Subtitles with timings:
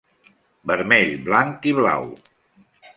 [0.71, 2.13] Vermell, blanc i blau.